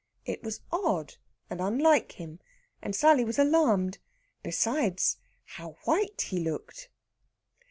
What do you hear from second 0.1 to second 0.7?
It was